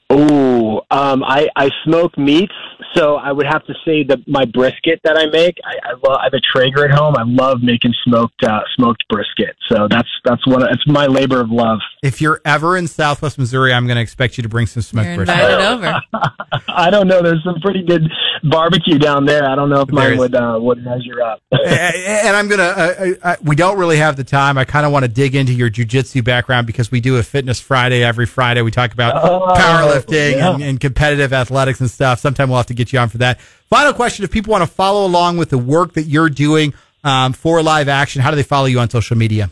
Oh, 0.09 0.64
um, 0.91 1.23
I, 1.23 1.47
I 1.55 1.69
smoke 1.83 2.17
meats, 2.17 2.53
so 2.93 3.15
I 3.15 3.31
would 3.31 3.45
have 3.45 3.65
to 3.65 3.73
say 3.85 4.03
that 4.03 4.19
my 4.27 4.45
brisket 4.45 4.99
that 5.03 5.17
I 5.17 5.25
make. 5.27 5.57
I, 5.65 5.89
I, 5.89 5.91
love, 5.93 6.19
I 6.19 6.23
have 6.25 6.33
a 6.33 6.39
Traeger 6.39 6.85
at 6.85 6.91
home. 6.91 7.15
I 7.17 7.23
love 7.25 7.61
making 7.61 7.93
smoked 8.05 8.43
uh, 8.43 8.61
smoked 8.75 9.03
brisket. 9.09 9.55
So 9.69 9.87
that's 9.89 10.07
that's 10.23 10.45
one. 10.47 10.63
It's 10.63 10.85
my 10.87 11.05
labor 11.07 11.41
of 11.41 11.49
love. 11.49 11.79
If 12.03 12.21
you're 12.21 12.41
ever 12.45 12.77
in 12.77 12.87
Southwest 12.87 13.37
Missouri, 13.37 13.73
I'm 13.73 13.87
going 13.87 13.95
to 13.95 14.01
expect 14.01 14.37
you 14.37 14.43
to 14.43 14.49
bring 14.49 14.67
some 14.67 14.81
smoked 14.83 15.07
You're 15.07 15.17
brisket. 15.25 15.39
invited 15.39 15.65
over. 15.65 16.01
I 16.67 16.89
don't 16.89 17.07
know. 17.07 17.21
There's 17.21 17.43
some 17.43 17.59
pretty 17.61 17.83
good 17.83 18.03
barbecue 18.43 18.99
down 18.99 19.25
there. 19.25 19.49
I 19.49 19.55
don't 19.55 19.69
know 19.69 19.81
if 19.81 19.87
There 19.87 19.95
mine 19.95 20.13
is. 20.13 20.19
would 20.19 20.35
uh, 20.35 20.57
would 20.61 20.83
measure 20.83 21.21
up. 21.21 21.41
and 21.51 22.35
I'm 22.35 22.47
gonna. 22.47 22.63
Uh, 22.63 23.05
uh, 23.23 23.35
we 23.43 23.55
don't 23.55 23.77
really 23.77 23.97
have 23.97 24.15
the 24.15 24.23
time. 24.23 24.57
I 24.57 24.65
kind 24.65 24.85
of 24.85 24.91
want 24.91 25.03
to 25.03 25.09
dig 25.09 25.35
into 25.35 25.53
your 25.53 25.69
jujitsu 25.69 26.23
background 26.23 26.67
because 26.67 26.91
we 26.91 27.01
do 27.01 27.17
a 27.17 27.23
Fitness 27.23 27.59
Friday 27.59 28.03
every 28.03 28.25
Friday. 28.25 28.61
We 28.61 28.71
talk 28.71 28.93
about 28.93 29.15
Oh, 29.23 29.47
powerlifting 29.55 30.35
yeah. 30.37 30.53
and, 30.53 30.63
and 30.63 30.74
competitive 30.77 31.33
athletics 31.33 31.81
and 31.81 31.89
stuff. 31.89 32.19
Sometime 32.19 32.49
we'll 32.49 32.57
have 32.57 32.67
to 32.67 32.73
get 32.73 32.93
you 32.93 32.99
on 32.99 33.09
for 33.09 33.17
that. 33.19 33.39
Final 33.69 33.93
question: 33.93 34.23
If 34.23 34.31
people 34.31 34.51
want 34.51 34.63
to 34.63 34.67
follow 34.67 35.05
along 35.05 35.37
with 35.37 35.49
the 35.49 35.57
work 35.57 35.93
that 35.93 36.03
you're 36.03 36.29
doing 36.29 36.73
um, 37.03 37.33
for 37.33 37.61
live 37.61 37.87
action, 37.87 38.21
how 38.21 38.29
do 38.29 38.35
they 38.35 38.43
follow 38.43 38.65
you 38.65 38.79
on 38.79 38.89
social 38.89 39.17
media? 39.17 39.49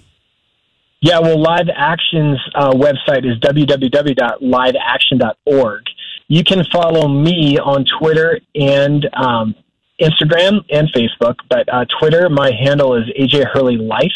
Yeah, 1.04 1.20
well, 1.20 1.38
Live 1.38 1.68
Action's 1.76 2.40
uh, 2.56 2.72
website 2.72 3.30
is 3.30 3.38
www.liveaction.org. 3.40 5.84
You 6.30 6.44
can 6.46 6.64
follow 6.72 7.10
me 7.10 7.60
on 7.60 7.84
Twitter 8.00 8.40
and 8.56 9.06
um, 9.14 9.54
Instagram 10.00 10.64
and 10.72 10.88
Facebook, 10.94 11.36
but 11.50 11.68
uh, 11.68 11.84
Twitter, 12.00 12.30
my 12.30 12.52
handle 12.52 12.96
is 12.96 13.04
AJ 13.20 13.48
Hurley 13.52 13.76
Life. 13.76 14.14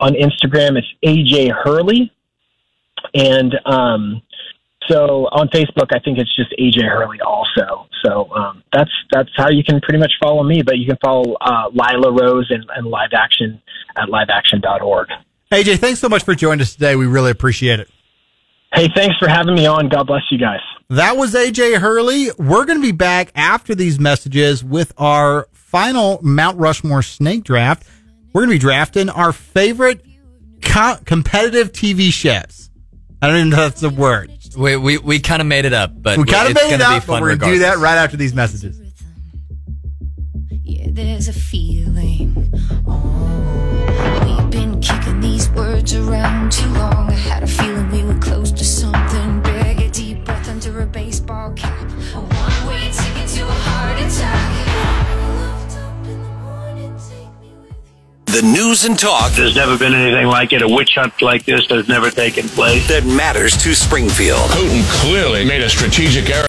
On 0.00 0.14
Instagram, 0.14 0.78
it's 0.78 0.88
AJ 1.04 1.52
Hurley. 1.52 2.10
And 3.14 3.54
um, 3.66 4.22
so 4.88 5.26
on 5.32 5.48
Facebook, 5.48 5.88
I 5.92 5.98
think 5.98 6.18
it's 6.18 6.34
just 6.36 6.50
AJ 6.58 6.88
Hurley 6.88 7.20
also. 7.20 7.88
So 8.04 8.30
um, 8.32 8.62
that's 8.72 8.90
that's 9.10 9.30
how 9.36 9.48
you 9.48 9.64
can 9.64 9.80
pretty 9.80 9.98
much 9.98 10.12
follow 10.22 10.42
me, 10.42 10.62
but 10.62 10.78
you 10.78 10.86
can 10.86 10.98
follow 11.02 11.34
uh, 11.40 11.70
Lila 11.72 12.12
Rose 12.12 12.50
and, 12.50 12.64
and 12.76 12.86
Live 12.86 13.10
Action 13.14 13.60
at 13.96 14.08
liveaction.org. 14.08 15.08
AJ, 15.50 15.78
thanks 15.78 16.00
so 16.00 16.08
much 16.08 16.24
for 16.24 16.34
joining 16.34 16.60
us 16.60 16.74
today. 16.74 16.96
We 16.96 17.06
really 17.06 17.30
appreciate 17.30 17.80
it. 17.80 17.88
Hey, 18.74 18.88
thanks 18.94 19.16
for 19.18 19.28
having 19.28 19.54
me 19.54 19.66
on. 19.66 19.88
God 19.88 20.08
bless 20.08 20.22
you 20.30 20.38
guys. 20.38 20.60
That 20.90 21.16
was 21.16 21.34
AJ 21.34 21.78
Hurley. 21.78 22.30
We're 22.38 22.64
going 22.64 22.78
to 22.78 22.82
be 22.82 22.92
back 22.92 23.30
after 23.36 23.74
these 23.74 24.00
messages 24.00 24.64
with 24.64 24.92
our 24.98 25.46
final 25.52 26.18
Mount 26.22 26.58
Rushmore 26.58 27.02
snake 27.02 27.44
draft. 27.44 27.86
We're 28.32 28.40
going 28.40 28.50
to 28.50 28.54
be 28.56 28.58
drafting 28.58 29.08
our 29.08 29.32
favorite 29.32 30.04
co- 30.60 30.98
competitive 31.04 31.70
TV 31.70 32.12
chefs. 32.12 32.63
I 33.24 33.28
don't 33.28 33.36
even 33.36 33.48
know 33.48 33.64
if 33.64 33.76
that's 33.76 33.82
a 33.82 33.88
word. 33.88 34.30
We 34.54 34.76
we, 34.76 34.98
we 34.98 35.18
kind 35.18 35.40
of 35.40 35.48
made 35.48 35.64
it 35.64 35.72
up, 35.72 35.90
but 35.96 36.18
We 36.18 36.24
kind 36.24 36.44
of 36.46 36.50
it's 36.50 36.60
made 36.62 36.74
it 36.74 36.78
gonna 36.78 36.96
up, 36.96 37.02
be 37.02 37.06
but 37.06 37.12
fun 37.14 37.22
we're 37.22 37.36
going 37.36 37.52
to 37.52 37.56
do 37.56 37.58
that 37.60 37.78
right 37.78 37.96
after 37.96 38.18
these 38.18 38.34
messages. 38.34 38.78
Yeah, 40.62 40.88
there's 40.90 41.28
a 41.28 41.32
feeling. 41.32 42.52
Oh, 42.86 44.26
we've 44.26 44.50
been 44.50 44.78
kicking 44.82 45.20
these 45.20 45.48
words 45.52 45.94
around 45.94 46.52
too 46.52 46.68
long. 46.68 47.08
I 47.10 47.14
had 47.14 47.44
a 47.44 47.46
feeling 47.46 47.90
we 47.90 48.04
were 48.04 48.18
close 48.20 48.52
to 48.52 48.64
something 48.64 49.33
The 58.34 58.42
news 58.42 58.84
and 58.84 58.98
talk 58.98 59.30
There's 59.30 59.54
never 59.54 59.78
been 59.78 59.94
anything 59.94 60.26
like 60.26 60.52
it. 60.52 60.60
A 60.60 60.66
witch 60.66 60.96
hunt 60.96 61.22
like 61.22 61.44
this 61.44 61.66
has 61.68 61.86
never 61.86 62.10
taken 62.10 62.48
place. 62.48 62.82
that 62.88 63.06
matters 63.06 63.56
to 63.58 63.76
Springfield. 63.76 64.50
Putin 64.50 64.82
clearly 64.90 65.44
made 65.44 65.62
a 65.62 65.70
strategic 65.70 66.28
error. 66.30 66.42